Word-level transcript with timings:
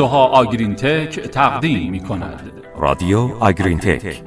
سوها 0.00 0.26
آگرین 0.26 0.74
تک 0.74 1.20
تقدیم 1.20 1.90
می 1.90 2.00
کند 2.00 2.52
رادیو 2.76 3.18
آگرین 3.40 3.78
تک 3.78 4.22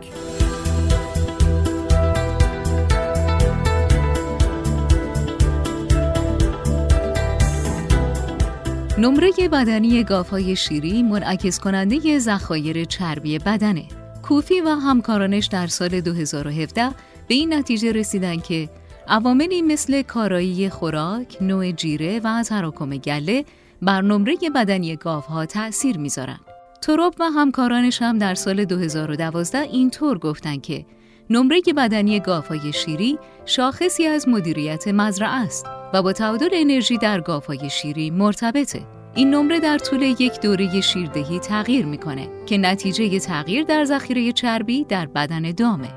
نمره 8.97 9.31
بدنی 9.51 10.04
گاوهای 10.04 10.55
شیری 10.55 11.04
منعکس 11.04 11.59
کننده 11.59 12.19
ذخایر 12.19 12.85
چربی 12.85 13.40
بدنه. 13.40 13.85
کوفی 14.24 14.62
و 14.62 14.69
همکارانش 14.69 15.46
در 15.46 15.67
سال 15.67 16.02
2017 16.02 16.90
به 17.27 17.34
این 17.34 17.53
نتیجه 17.53 17.91
رسیدن 17.91 18.38
که 18.38 18.70
عواملی 19.08 19.62
مثل 19.62 20.02
کارایی 20.02 20.70
خوراک، 20.70 21.38
نوع 21.41 21.71
جیره 21.71 22.21
و 22.24 22.44
تراکم 22.44 22.98
گله 22.98 23.46
بر 23.86 24.02
نمره 24.02 24.38
بدنی 24.55 24.96
گاوها 24.96 25.46
تأثیر 25.46 25.98
می‌ذارن. 25.98 26.40
تروب 26.82 27.14
و 27.20 27.24
همکارانش 27.24 28.02
هم 28.02 28.18
در 28.18 28.36
سال 28.36 28.66
2012 28.66 29.60
اینطور 29.60 30.18
گفتن 30.18 30.60
که 30.60 30.86
نمره 31.30 31.62
بدنی 31.78 32.20
گاوهای 32.20 32.74
شیری 32.74 33.20
شاخصی 33.46 34.05
از 34.05 34.27
مدیریت 34.27 34.88
مزرعه 34.88 35.30
است 35.30 35.66
و 35.94 36.04
با 36.04 36.14
تعادل 36.14 36.50
انرژی 36.54 36.98
در 36.98 37.22
گاوهای 37.22 37.70
شیری 37.70 38.12
مرتبطه. 38.12 38.82
این 39.16 39.30
نمره 39.30 39.60
در 39.60 39.77
طول 39.77 40.02
یک 40.02 40.41
دوره 40.41 40.82
شیردهی 40.82 41.40
تغییر 41.40 41.86
می‌کنه 41.86 42.30
که 42.46 42.58
نتیجه 42.58 43.20
تغییر 43.20 43.63
در 43.63 43.86
ذخیره 43.86 44.32
چربی 44.32 44.84
در 44.84 45.05
بدن 45.05 45.52
دامه. 45.52 45.90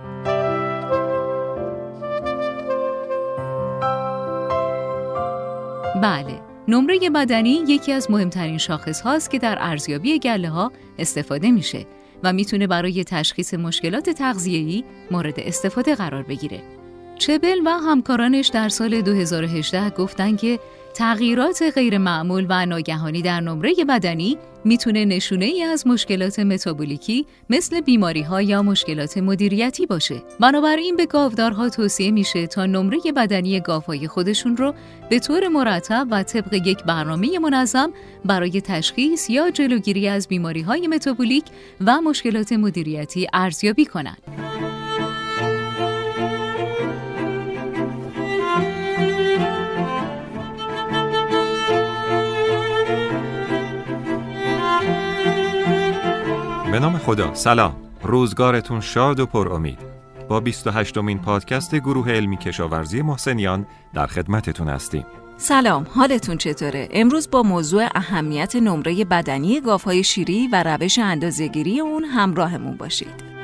بله، 6.03 6.46
نمره 6.69 7.11
بدنی 7.15 7.65
یکی 7.69 7.93
از 7.93 8.11
مهمترین 8.11 8.59
شاخص 8.59 9.01
هاست 9.01 9.31
که 9.31 9.39
در 9.39 9.59
ارزیابی 9.61 10.19
گله 10.19 10.49
ها 10.49 10.73
استفاده 10.99 11.51
میشه 11.51 11.87
و 12.23 12.33
می‌تونه 12.33 12.67
برای 12.67 13.05
تشخیص 13.05 13.55
مشکلات 13.55 14.11
تغذیه‌ای 14.11 14.85
مورد 15.11 15.41
استفاده 15.41 15.95
قرار 15.95 16.23
بگیره. 16.23 16.63
چبل 17.19 17.59
و 17.67 17.71
همکارانش 17.71 18.49
در 18.49 18.69
سال 18.69 19.01
2018 19.01 19.91
گفتن 19.91 20.37
که 20.37 20.59
تغییرات 20.97 21.63
غیرمعمول 21.75 22.47
و 22.49 22.67
ناگهانی 22.67 23.23
در 23.23 23.41
نمره 23.41 23.75
بدنی 23.89 24.39
می‌تونه 24.65 25.05
نشونه 25.05 25.45
ای 25.45 25.63
از 25.63 25.87
مشکلات 25.87 26.39
متابولیکی 26.39 27.27
مثل 27.51 27.81
بیماری 27.81 28.23
ها 28.23 28.43
یا 28.43 28.63
مشکلات 28.63 29.19
مدیریتی 29.19 29.87
باشه. 29.87 30.23
بنابراین 30.41 30.97
به 30.97 31.07
گاودارها 31.07 31.69
توصیه 31.69 32.11
میشه 32.11 32.47
تا 32.47 32.67
نمره 32.67 32.99
بدنی 33.17 33.61
گاوهای 33.61 34.09
خودشون 34.09 34.57
رو 34.57 34.75
به 35.11 35.19
طور 35.19 35.49
مرتب 35.49 36.07
و 36.11 36.23
طبق 36.23 36.55
یک 36.55 36.85
برنامه 36.85 37.39
منظم 37.39 37.93
برای 38.25 38.61
تشخیص 38.61 39.31
یا 39.31 39.51
جلوگیری 39.51 40.09
از 40.09 40.29
بیماری 40.29 40.63
های 40.63 40.87
متابولیک 40.87 41.45
و 41.87 42.01
مشکلات 42.01 42.53
مدیریتی 42.53 43.27
ارزیابی 43.33 43.85
کنند. 43.85 44.46
به 56.77 56.81
نام 56.81 56.99
خدا. 56.99 57.35
سلام. 57.35 57.77
روزگارتون 58.03 58.81
شاد 58.81 59.21
و 59.21 59.27
پر 59.27 59.49
امید. 59.49 59.79
با 60.29 60.41
28 60.41 60.99
امین 60.99 61.19
پادکست 61.19 61.75
گروه 61.75 62.13
علمی 62.13 62.37
کشاورزی 62.37 63.03
محسنیان 63.03 63.67
در 63.95 64.07
خدمتتون 64.07 64.69
هستیم. 64.69 65.07
سلام. 65.37 65.87
حالتون 65.95 66.37
چطوره؟ 66.37 66.89
امروز 66.91 67.31
با 67.31 67.43
موضوع 67.43 67.89
اهمیت 67.95 68.57
نمره 68.57 69.05
بدنی 69.05 69.61
گاوهای 69.61 70.05
شیری 70.05 70.49
و 70.53 70.63
روش 70.63 70.99
اندازهگیری 70.99 71.81
اون 71.81 72.05
همراهمون 72.05 72.77
باشید. 72.77 73.36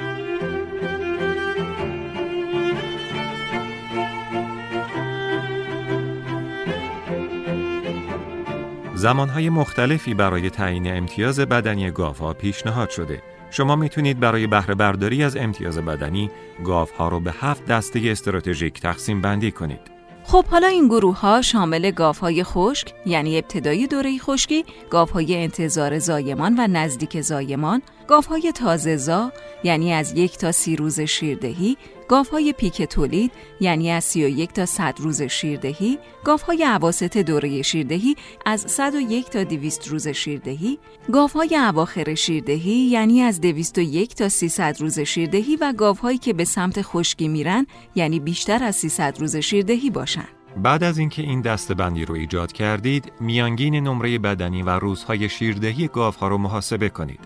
زمانهای 9.03 9.49
مختلفی 9.49 10.15
برای 10.15 10.51
تعیین 10.51 10.97
امتیاز 10.97 11.41
بدنی 11.41 11.91
گاوها 11.91 12.33
پیشنهاد 12.33 12.91
شده. 12.91 13.23
شما 13.51 13.77
می‌تونید 13.77 14.21
برای 14.21 14.47
بهره 14.47 14.75
برداری 14.75 15.25
از 15.25 15.37
امتیاز 15.37 15.79
بدنی 15.79 16.31
گاوها 16.65 17.09
رو 17.09 17.21
به 17.21 17.35
هفت 17.41 17.67
دسته 17.67 18.01
استراتژیک 18.05 18.81
تقسیم 18.81 19.21
بندی 19.21 19.51
کنید. 19.51 19.81
خب 20.25 20.45
حالا 20.45 20.67
این 20.67 20.89
گروه 20.89 21.21
ها 21.21 21.43
شامل 21.43 21.91
گاوهای 21.91 22.45
خشک 22.45 22.95
یعنی 23.07 23.39
ابتدای 23.39 23.87
دوره 23.87 24.19
خشکی، 24.19 24.65
گاوهای 24.91 25.37
انتظار 25.37 25.99
زایمان 25.99 26.55
و 26.59 26.67
نزدیک 26.67 27.21
زایمان، 27.21 27.83
گاوهای 28.09 28.53
تازه 28.53 28.97
زا 28.97 29.33
یعنی 29.65 29.93
از 29.93 30.13
یک 30.13 30.39
تا 30.39 30.53
سی 30.53 30.77
روز 30.77 31.01
شیردهی، 31.01 31.77
گاوهای 32.09 32.53
پیک 32.53 32.83
تولید 32.83 33.33
یعنی 33.61 33.91
از 33.91 34.05
31 34.05 34.53
تا 34.53 34.67
100 34.67 35.01
روز 35.01 35.23
شیردهی، 35.23 35.99
گاوهای 36.25 36.65
عواسط 36.65 37.19
دوره 37.19 37.63
شیردهی 37.63 38.17
از 38.47 38.61
101 38.61 39.31
تا 39.31 39.45
200 39.45 39.89
روز 39.89 40.09
شیردهی، 40.09 40.79
گاوهای 41.13 41.57
اواخر 41.57 42.15
شیردهی 42.15 42.73
یعنی 42.73 43.21
از 43.21 43.41
201 43.41 44.15
تا 44.15 44.29
300 44.29 44.77
روز 44.81 44.99
شیردهی 44.99 45.57
و 45.57 45.73
گاوهایی 45.77 46.19
که 46.19 46.33
به 46.33 46.45
سمت 46.45 46.83
خشکی 46.83 47.29
میرن 47.29 47.67
یعنی 47.95 48.21
بیشتر 48.21 48.65
از 48.65 48.77
300 48.77 49.21
روز 49.21 49.37
شیردهی 49.37 49.91
باشن. 49.91 50.29
بعد 50.57 50.85
از 50.85 50.99
اینکه 50.99 51.23
این 51.23 51.41
دستبندی 51.41 52.05
رو 52.05 52.15
ایجاد 52.15 52.53
کردید، 52.53 53.13
میانگین 53.21 53.75
نمره 53.75 54.19
بدنی 54.19 54.63
و 54.63 54.71
روزهای 54.71 55.29
شیردهی 55.29 55.89
گاوها 55.89 56.29
رو 56.29 56.39
محاسبه 56.39 56.89
کنید. 56.89 57.21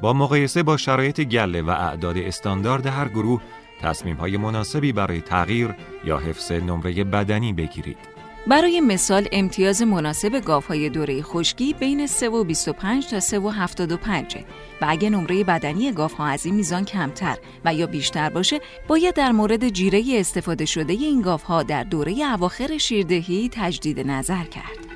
با 0.00 0.12
مقایسه 0.12 0.62
با 0.62 0.76
شرایط 0.76 1.20
گله 1.20 1.62
و 1.62 1.70
اعداد 1.70 2.16
استاندارد 2.18 2.86
هر 2.86 3.08
گروه 3.08 3.40
تصمیم 3.82 4.16
های 4.16 4.36
مناسبی 4.36 4.92
برای 4.92 5.20
تغییر 5.20 5.74
یا 6.04 6.18
حفظ 6.18 6.52
نمره 6.52 7.04
بدنی 7.04 7.52
بگیرید. 7.52 8.20
برای 8.46 8.80
مثال 8.80 9.28
امتیاز 9.32 9.82
مناسب 9.82 10.40
گاوهای 10.40 10.88
دوره 10.88 11.22
خشکی 11.22 11.74
بین 11.74 12.06
3 12.06 12.28
و 12.28 12.44
25 12.44 13.06
تا 13.10 13.20
3 13.20 13.38
و 13.38 13.48
75 13.48 14.36
و 14.80 14.86
اگه 14.88 15.10
نمره 15.10 15.44
بدنی 15.44 15.92
گاوها 15.92 16.26
از 16.26 16.46
این 16.46 16.54
میزان 16.54 16.84
کمتر 16.84 17.38
و 17.64 17.74
یا 17.74 17.86
بیشتر 17.86 18.30
باشه 18.30 18.60
باید 18.88 19.14
در 19.14 19.32
مورد 19.32 19.68
جیره 19.68 20.02
استفاده 20.08 20.64
شده 20.64 20.92
این 20.92 21.22
گاوها 21.22 21.62
در 21.62 21.84
دوره 21.84 22.12
اواخر 22.32 22.78
شیردهی 22.78 23.50
تجدید 23.52 24.00
نظر 24.00 24.44
کرد. 24.44 24.89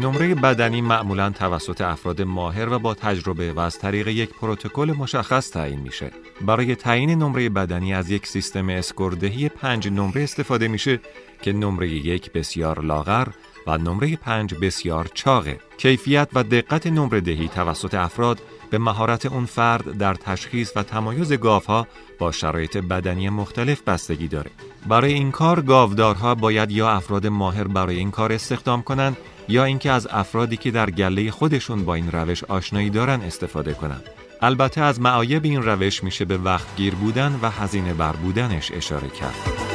نمره 0.00 0.34
بدنی 0.34 0.80
معمولا 0.80 1.30
توسط 1.30 1.80
افراد 1.80 2.22
ماهر 2.22 2.68
و 2.68 2.78
با 2.78 2.94
تجربه 2.94 3.52
و 3.52 3.60
از 3.60 3.78
طریق 3.78 4.08
یک 4.08 4.30
پروتکل 4.30 4.94
مشخص 4.98 5.50
تعیین 5.50 5.80
میشه. 5.80 6.10
برای 6.40 6.74
تعیین 6.74 7.10
نمره 7.10 7.48
بدنی 7.48 7.94
از 7.94 8.10
یک 8.10 8.26
سیستم 8.26 8.68
اسکوردهی 8.68 9.48
پنج 9.48 9.88
نمره 9.88 10.22
استفاده 10.22 10.68
میشه 10.68 11.00
که 11.42 11.52
نمره 11.52 11.88
یک 11.88 12.32
بسیار 12.32 12.80
لاغر 12.80 13.28
و 13.66 13.78
نمره 13.78 14.16
پنج 14.16 14.54
بسیار 14.54 15.10
چاقه. 15.14 15.60
کیفیت 15.78 16.28
و 16.32 16.42
دقت 16.42 16.86
نمره 16.86 17.20
دهی 17.20 17.48
توسط 17.48 17.94
افراد 17.94 18.38
به 18.70 18.78
مهارت 18.78 19.26
اون 19.26 19.46
فرد 19.46 19.98
در 19.98 20.14
تشخیص 20.14 20.72
و 20.76 20.82
تمایز 20.82 21.32
گاوها 21.32 21.86
با 22.18 22.32
شرایط 22.32 22.76
بدنی 22.76 23.28
مختلف 23.28 23.82
بستگی 23.82 24.28
داره. 24.28 24.50
برای 24.88 25.12
این 25.12 25.30
کار 25.30 25.60
گاودارها 25.60 26.34
باید 26.34 26.70
یا 26.70 26.90
افراد 26.90 27.26
ماهر 27.26 27.68
برای 27.68 27.96
این 27.96 28.10
کار 28.10 28.32
استخدام 28.32 28.82
کنند 28.82 29.16
یا 29.48 29.64
اینکه 29.64 29.90
از 29.90 30.08
افرادی 30.10 30.56
که 30.56 30.70
در 30.70 30.90
گله 30.90 31.30
خودشون 31.30 31.84
با 31.84 31.94
این 31.94 32.10
روش 32.12 32.44
آشنایی 32.44 32.90
دارن 32.90 33.20
استفاده 33.20 33.74
کنند. 33.74 34.02
البته 34.42 34.80
از 34.80 35.00
معایب 35.00 35.44
این 35.44 35.62
روش 35.62 36.04
میشه 36.04 36.24
به 36.24 36.38
وقت 36.38 36.76
گیر 36.76 36.94
بودن 36.94 37.38
و 37.42 37.50
هزینه 37.50 37.94
بر 37.94 38.12
بودنش 38.12 38.72
اشاره 38.72 39.08
کرد. 39.08 39.70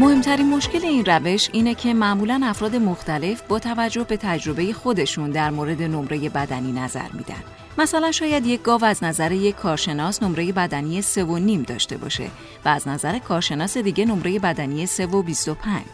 مهمترین 0.00 0.50
مشکل 0.50 0.84
این 0.84 1.04
روش 1.04 1.48
اینه 1.52 1.74
که 1.74 1.94
معمولا 1.94 2.40
افراد 2.44 2.76
مختلف 2.76 3.42
با 3.42 3.58
توجه 3.58 4.04
به 4.04 4.16
تجربه 4.16 4.72
خودشون 4.72 5.30
در 5.30 5.50
مورد 5.50 5.82
نمره 5.82 6.28
بدنی 6.28 6.72
نظر 6.72 7.08
میدن. 7.12 7.59
مثلا 7.78 8.12
شاید 8.12 8.46
یک 8.46 8.62
گاو 8.62 8.84
از 8.84 9.04
نظر 9.04 9.32
یک 9.32 9.56
کارشناس 9.56 10.22
نمره 10.22 10.52
بدنی 10.52 11.02
سه 11.02 11.24
و 11.24 11.38
نیم 11.38 11.62
داشته 11.62 11.96
باشه 11.96 12.30
و 12.64 12.68
از 12.68 12.88
نظر 12.88 13.18
کارشناس 13.18 13.76
دیگه 13.76 14.04
نمره 14.04 14.38
بدنی 14.38 14.86
سه 14.86 15.06
و 15.06 15.22
25. 15.22 15.84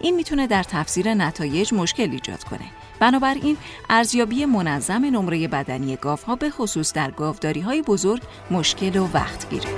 این 0.00 0.16
می‌تونه 0.16 0.46
در 0.46 0.62
تفسیر 0.62 1.14
نتایج 1.14 1.74
مشکل 1.74 2.10
ایجاد 2.10 2.44
کنه. 2.44 2.64
بنابراین 3.00 3.56
ارزیابی 3.90 4.44
منظم 4.44 5.04
نمره 5.04 5.48
بدنی 5.48 5.96
گاوها 5.96 6.36
به 6.36 6.50
خصوص 6.50 6.92
در 6.92 7.10
گاوداری 7.10 7.60
های 7.60 7.82
بزرگ 7.82 8.22
مشکل 8.50 8.96
و 8.96 9.08
وقت 9.14 9.50
گیره. 9.50 9.70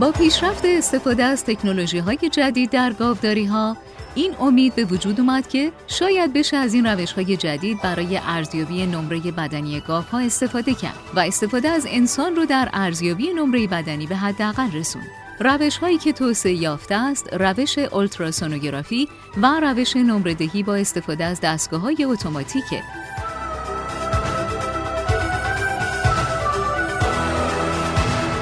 با 0.00 0.12
پیشرفت 0.12 0.64
استفاده 0.64 1.24
از 1.24 1.44
تکنولوژی 1.44 1.98
های 1.98 2.16
جدید 2.16 2.70
در 2.70 2.92
گاوداری 2.92 3.44
ها 3.44 3.76
این 4.16 4.34
امید 4.40 4.74
به 4.74 4.84
وجود 4.84 5.20
اومد 5.20 5.48
که 5.48 5.72
شاید 5.86 6.32
بشه 6.32 6.56
از 6.56 6.74
این 6.74 6.86
روش 6.86 7.12
های 7.12 7.36
جدید 7.36 7.82
برای 7.82 8.20
ارزیابی 8.26 8.86
نمره 8.86 9.18
بدنی 9.18 9.80
گاف 9.80 10.10
ها 10.10 10.18
استفاده 10.18 10.74
کرد 10.74 10.98
و 11.14 11.20
استفاده 11.20 11.68
از 11.68 11.86
انسان 11.90 12.36
رو 12.36 12.46
در 12.46 12.68
ارزیابی 12.72 13.32
نمره 13.32 13.66
بدنی 13.66 14.06
به 14.06 14.16
حداقل 14.16 14.72
رسون. 14.72 15.02
روش 15.40 15.76
هایی 15.76 15.98
که 15.98 16.12
توسعه 16.12 16.52
یافته 16.52 16.94
است 16.94 17.32
روش 17.32 17.78
اولتراسونوگرافی 17.78 19.08
و 19.42 19.60
روش 19.60 19.96
نمردهی 19.96 20.62
با 20.62 20.74
استفاده 20.74 21.24
از 21.24 21.40
دستگاه 21.40 21.80
های 21.80 22.04
اتوماتیکه 22.04 22.82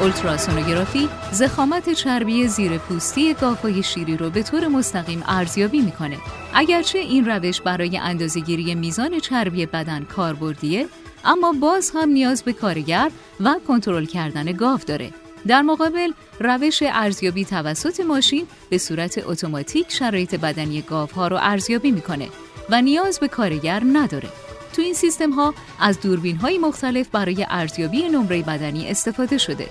اولتراسونوگرافی 0.05 1.09
زخامت 1.33 1.91
چربی 1.91 2.49
زیر 2.49 2.79
پوستی 2.79 3.35
گاوهای 3.35 3.83
شیری 3.83 4.17
رو 4.17 4.31
به 4.31 4.43
طور 4.43 4.69
مستقیم 4.69 5.23
ارزیابی 5.27 5.81
می‌کنه. 5.81 6.19
اگرچه 6.55 6.99
این 6.99 7.25
روش 7.25 7.61
برای 7.61 7.99
اندازهگیری 7.99 8.75
میزان 8.75 9.19
چربی 9.19 9.67
بدن 9.67 10.05
کاربردیه، 10.05 10.87
اما 11.25 11.53
باز 11.53 11.93
هم 11.95 12.09
نیاز 12.09 12.43
به 12.43 12.53
کارگر 12.53 13.11
و 13.41 13.55
کنترل 13.69 14.05
کردن 14.05 14.45
گاو 14.45 14.79
داره. 14.87 15.11
در 15.47 15.63
مقابل 15.63 16.11
روش 16.41 16.83
ارزیابی 16.87 17.45
توسط 17.45 18.01
ماشین 18.01 18.47
به 18.71 18.79
صورت 18.79 19.19
اتوماتیک 19.27 19.93
شرایط 19.93 20.35
بدنی 20.35 20.83
گاوها 20.83 21.29
رو 21.29 21.39
ارزیابی 21.41 21.91
می‌کنه 21.91 22.29
و 22.71 22.83
نیاز 22.83 23.21
به 23.21 23.29
کارگر 23.29 23.83
نداره. 23.93 24.29
تو 24.75 24.83
این 24.83 24.95
سیستم 24.95 25.31
ها 25.31 25.55
از 25.81 26.01
دوربین 26.01 26.37
های 26.37 26.59
مختلف 26.59 27.09
برای 27.09 27.47
ارزیابی 27.51 28.09
نمره 28.09 28.43
بدنی 28.43 28.91
استفاده 28.91 29.39
شده. 29.39 29.67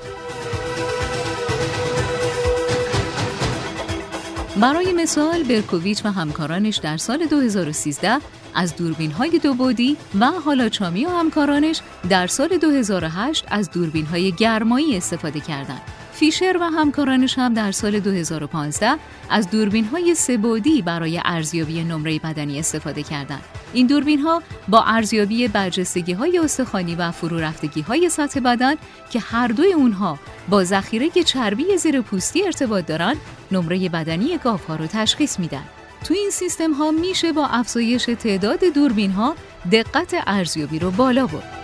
برای 4.62 4.94
مثال 4.94 5.44
برکوویچ 5.44 6.06
و 6.06 6.12
همکارانش 6.12 6.78
در 6.78 6.98
سال 6.98 7.26
2013 7.26 8.18
از 8.56 8.76
دوربین 8.76 9.12
های 9.12 9.40
دو 9.40 9.54
بودی 9.54 9.98
و 10.20 10.70
چامی 10.70 11.06
و 11.06 11.10
همکارانش 11.10 11.82
در 12.10 12.28
سال 12.28 12.58
2008 12.58 13.46
از 13.50 13.72
دوربین 13.72 14.06
های 14.06 14.32
گرمایی 14.32 14.98
استفاده 14.98 15.40
کردند. 15.40 16.03
فیشر 16.14 16.58
و 16.62 16.64
همکارانش 16.64 17.38
هم 17.38 17.54
در 17.54 17.72
سال 17.72 18.00
2015 18.00 18.98
از 19.30 19.50
دوربین 19.50 19.86
های 19.86 20.16
سبودی 20.16 20.82
برای 20.82 21.22
ارزیابی 21.26 21.84
نمره 21.84 22.20
بدنی 22.20 22.60
استفاده 22.60 23.04
کردند. 23.04 23.44
این 23.74 23.88
دوربین 23.88 24.20
ها 24.20 24.44
با 24.68 24.84
ارزیابی 24.84 25.48
برجستگی 25.48 26.14
های 26.14 26.40
استخوانی 26.40 26.96
و 26.96 27.12
فرو 27.12 27.40
رفتگی 27.40 27.82
های 27.82 28.10
سطح 28.10 28.40
بدن 28.40 28.76
که 29.10 29.20
هر 29.20 29.48
دوی 29.48 29.74
اونها 29.74 30.20
با 30.50 30.64
ذخیره 30.64 31.10
چربی 31.10 31.78
زیر 31.78 32.02
پوستی 32.02 32.46
ارتباط 32.46 32.86
دارند، 32.86 33.18
نمره 33.52 33.90
بدنی 33.90 34.38
گاف 34.38 34.66
ها 34.66 34.76
رو 34.76 34.88
تشخیص 34.88 35.40
میدن. 35.40 35.64
تو 36.04 36.14
این 36.14 36.30
سیستم 36.30 36.74
ها 36.74 36.92
میشه 36.92 37.32
با 37.32 37.48
افزایش 37.48 38.06
تعداد 38.06 38.60
دوربین 38.76 39.12
ها 39.12 39.36
دقت 39.72 40.16
ارزیابی 40.28 40.80
رو 40.80 40.92
بالا 40.92 41.28
برد. 41.28 41.63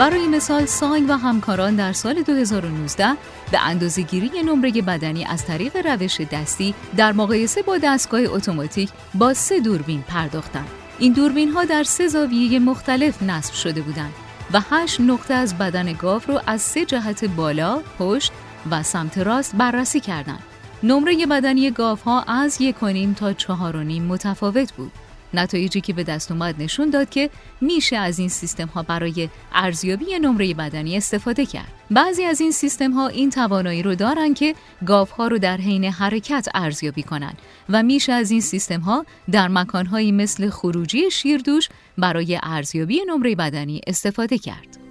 برای 0.00 0.26
مثال 0.26 0.66
سانگ 0.66 1.08
و 1.08 1.12
همکاران 1.12 1.76
در 1.76 1.92
سال 1.92 2.22
2019 2.22 3.16
به 3.52 3.60
اندازهگیری 3.60 4.30
نمره 4.44 4.70
بدنی 4.70 5.24
از 5.24 5.46
طریق 5.46 5.86
روش 5.86 6.20
دستی 6.20 6.74
در 6.96 7.12
مقایسه 7.12 7.62
با 7.62 7.78
دستگاه 7.78 8.20
اتوماتیک 8.20 8.90
با 9.14 9.34
سه 9.34 9.60
دوربین 9.60 10.02
پرداختند. 10.02 10.68
این 10.98 11.12
دوربین 11.12 11.50
ها 11.50 11.64
در 11.64 11.82
سه 11.82 12.08
زاویه 12.08 12.58
مختلف 12.58 13.22
نصب 13.22 13.54
شده 13.54 13.80
بودند 13.82 14.12
و 14.52 14.60
هشت 14.70 15.00
نقطه 15.00 15.34
از 15.34 15.58
بدن 15.58 15.92
گاو 15.92 16.22
رو 16.28 16.40
از 16.46 16.62
سه 16.62 16.84
جهت 16.84 17.24
بالا، 17.24 17.80
پشت 17.98 18.32
و 18.70 18.82
سمت 18.82 19.18
راست 19.18 19.56
بررسی 19.56 20.00
کردند. 20.00 20.42
نمره 20.82 21.26
بدنی 21.26 21.70
گاو 21.70 21.98
ها 22.04 22.22
از 22.22 22.60
یک 22.60 22.76
تا 23.16 23.32
چهار 23.32 23.76
متفاوت 23.82 24.72
بود. 24.72 24.92
نتایجی 25.34 25.80
که 25.80 25.92
به 25.92 26.04
دست 26.04 26.30
اومد 26.30 26.62
نشون 26.62 26.90
داد 26.90 27.10
که 27.10 27.30
میشه 27.60 27.96
از 27.96 28.18
این 28.18 28.28
سیستم 28.28 28.66
ها 28.66 28.82
برای 28.82 29.28
ارزیابی 29.52 30.18
نمره 30.18 30.54
بدنی 30.54 30.96
استفاده 30.96 31.46
کرد. 31.46 31.72
بعضی 31.90 32.24
از 32.24 32.40
این 32.40 32.50
سیستم 32.50 32.90
ها 32.90 33.08
این 33.08 33.30
توانایی 33.30 33.82
رو 33.82 33.94
دارن 33.94 34.34
که 34.34 34.54
گاف 34.86 35.10
ها 35.10 35.28
رو 35.28 35.38
در 35.38 35.56
حین 35.56 35.84
حرکت 35.84 36.48
ارزیابی 36.54 37.02
کنند 37.02 37.38
و 37.68 37.82
میشه 37.82 38.12
از 38.12 38.30
این 38.30 38.40
سیستم 38.40 38.80
ها 38.80 39.06
در 39.30 39.48
مکان 39.48 40.10
مثل 40.10 40.50
خروجی 40.50 41.10
شیردوش 41.10 41.68
برای 41.98 42.38
ارزیابی 42.42 43.00
نمره 43.08 43.34
بدنی 43.34 43.80
استفاده 43.86 44.38
کرد. 44.38 44.89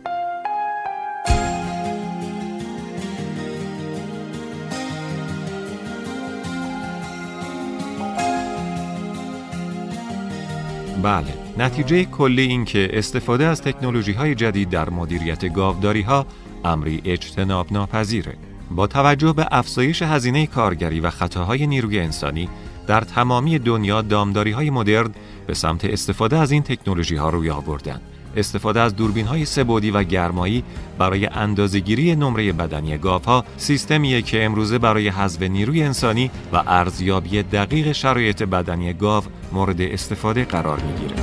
بله. 11.01 11.33
نتیجه 11.57 12.05
کلی 12.05 12.41
این 12.41 12.65
که 12.65 12.89
استفاده 12.93 13.45
از 13.45 13.61
تکنولوژی 13.61 14.13
های 14.13 14.35
جدید 14.35 14.69
در 14.69 14.89
مدیریت 14.89 15.53
گاوداری 15.53 16.01
ها 16.01 16.25
امری 16.65 17.01
اجتناب 17.05 17.67
ناپذیره 17.71 18.35
با 18.71 18.87
توجه 18.87 19.33
به 19.33 19.47
افزایش 19.51 20.01
هزینه 20.01 20.47
کارگری 20.47 20.99
و 20.99 21.09
خطاهای 21.09 21.67
نیروی 21.67 21.99
انسانی 21.99 22.49
در 22.87 23.01
تمامی 23.01 23.59
دنیا 23.59 24.01
دامداری 24.01 24.51
های 24.51 24.69
مدرن 24.69 25.11
به 25.47 25.53
سمت 25.53 25.85
استفاده 25.85 26.37
از 26.37 26.51
این 26.51 26.63
تکنولوژی 26.63 27.15
ها 27.15 27.29
روی 27.29 27.49
آوردند 27.49 28.01
استفاده 28.35 28.79
از 28.79 28.95
دوربین 28.95 29.25
های 29.25 29.45
سبودی 29.45 29.91
و 29.91 30.03
گرمایی 30.03 30.63
برای 30.97 31.25
اندازهگیری 31.25 32.15
نمره 32.15 32.51
بدنی 32.51 32.95
ها 33.25 33.45
سیستمیه 33.57 34.21
که 34.21 34.45
امروزه 34.45 34.77
برای 34.77 35.09
حذف 35.09 35.41
نیروی 35.41 35.83
انسانی 35.83 36.31
و 36.53 36.63
ارزیابی 36.67 37.43
دقیق 37.43 37.91
شرایط 37.91 38.43
بدنی 38.43 38.93
گاو 38.93 39.23
مورد 39.51 39.81
استفاده 39.81 40.45
قرار 40.45 40.79
می‌گیره. 40.79 41.15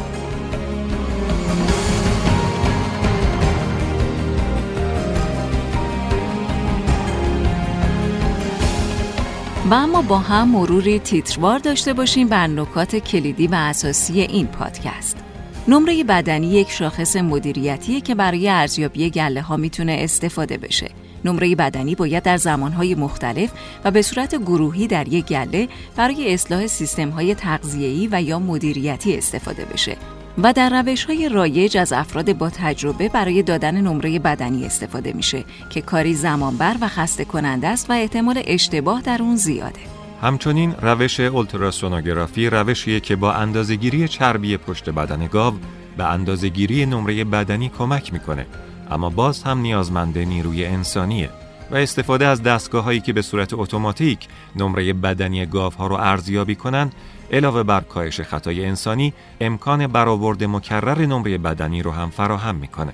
و 9.71 9.75
اما 9.75 10.03
با 10.03 10.19
هم 10.19 10.49
مروری 10.49 10.99
تیتروار 10.99 11.59
داشته 11.59 11.93
باشیم 11.93 12.29
بر 12.29 12.47
نکات 12.47 12.97
کلیدی 12.97 13.47
و 13.47 13.55
اساسی 13.55 14.21
این 14.21 14.47
پادکست. 14.47 15.26
نمره 15.69 16.05
بدنی 16.05 16.47
یک 16.47 16.71
شاخص 16.71 17.17
مدیریتیه 17.17 18.01
که 18.01 18.15
برای 18.15 18.49
ارزیابی 18.49 19.11
گله 19.11 19.43
ها 19.43 19.57
می‌تونه 19.57 19.97
استفاده 20.01 20.57
بشه. 20.57 20.91
نمره 21.25 21.55
بدنی 21.55 21.95
باید 21.95 22.23
در 22.23 22.37
زمانهای 22.37 22.95
مختلف 22.95 23.51
و 23.85 23.91
به 23.91 24.03
صورت 24.03 24.35
گروهی 24.35 24.87
در 24.87 25.09
یک 25.09 25.27
گله 25.27 25.69
برای 25.97 26.35
اصلاح 26.35 26.67
سیستمهای 26.67 27.35
تغذیه‌ای 27.35 28.09
و 28.13 28.23
یا 28.23 28.39
مدیریتی 28.39 29.17
استفاده 29.17 29.65
بشه 29.65 29.97
و 30.43 30.53
در 30.53 30.83
روش 30.83 31.05
های 31.05 31.29
رایج 31.29 31.77
از 31.77 31.93
افراد 31.93 32.33
با 32.33 32.51
تجربه 32.51 33.09
برای 33.09 33.43
دادن 33.43 33.81
نمره 33.81 34.19
بدنی 34.19 34.67
استفاده 34.67 35.13
میشه 35.13 35.45
که 35.71 35.81
کاری 35.81 36.15
زمانبر 36.15 36.77
و 36.81 36.89
خسته 36.89 37.25
کننده 37.25 37.69
است 37.69 37.91
و 37.91 37.93
احتمال 37.93 38.43
اشتباه 38.47 39.03
در 39.03 39.23
اون 39.23 39.37
زیاده. 39.37 39.96
همچنین 40.23 40.75
روش 40.83 41.21
اولتراسونوگرافی 41.21 42.51
روشیه 42.51 43.01
که 43.01 43.17
با 43.17 43.33
اندازهگیری 43.33 44.09
چربی 44.09 44.57
پشت 44.57 44.91
بدن 44.91 45.27
گاو 45.27 45.55
به 45.97 46.05
اندازهگیری 46.05 46.87
نمره 46.87 47.25
بدنی 47.25 47.69
کمک 47.79 48.13
می‌کنه 48.13 48.47
اما 48.91 49.11
باز 49.11 49.43
هم 49.43 49.59
نیازمند 49.59 50.19
نیروی 50.19 50.65
انسانیه 50.65 51.31
و 51.71 51.77
استفاده 51.77 52.27
از 52.27 52.43
دستگاه 52.43 52.85
هایی 52.85 53.01
که 53.01 53.13
به 53.13 53.23
صورت 53.23 53.55
اتوماتیک 53.55 54.19
نمره 54.57 54.93
بدنی 54.93 55.47
گاو 55.47 55.73
ها 55.73 55.87
رو 55.87 55.95
ارزیابی 55.95 56.55
کنند 56.55 56.95
علاوه 57.33 57.63
بر 57.63 57.81
کاهش 57.81 58.21
خطای 58.21 58.65
انسانی 58.65 59.13
امکان 59.41 59.87
برآورد 59.87 60.45
مکرر 60.45 61.07
نمره 61.07 61.39
بدنی 61.39 61.83
رو 61.83 61.91
هم 61.91 62.11
فراهم 62.11 62.55
می‌کنه. 62.55 62.93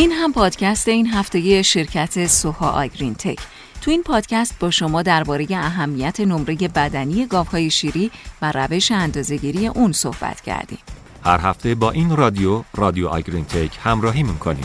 این 0.00 0.12
هم 0.12 0.32
پادکست 0.32 0.88
این 0.88 1.06
هفته 1.06 1.62
شرکت 1.62 2.26
سوها 2.26 2.70
آگرین 2.70 3.14
تک 3.14 3.38
تو 3.80 3.90
این 3.90 4.02
پادکست 4.02 4.58
با 4.58 4.70
شما 4.70 5.02
درباره 5.02 5.46
اهمیت 5.50 6.20
نمره 6.20 6.54
بدنی 6.54 7.26
گاوهای 7.26 7.70
شیری 7.70 8.10
و 8.42 8.52
روش 8.52 8.92
اندازهگیری 8.92 9.66
اون 9.66 9.92
صحبت 9.92 10.40
کردیم. 10.40 10.78
هر 11.24 11.40
هفته 11.40 11.74
با 11.74 11.90
این 11.90 12.16
رادیو 12.16 12.62
رادیو 12.74 13.08
آگرین 13.08 13.44
تک 13.44 13.78
همراهی 13.82 14.22
می‌کنیم. 14.22 14.64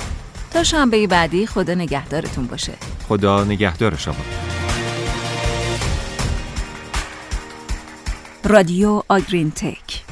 تا 0.51 0.63
شنبه 0.63 1.07
بعدی 1.07 1.45
خدا 1.45 1.73
نگهدارتون 1.73 2.47
باشه. 2.47 2.73
خدا 3.09 3.43
نگهدار 3.43 3.95
شما. 3.95 4.15
رادیو 8.43 9.03
آگرین 9.07 9.51
تک 9.51 10.04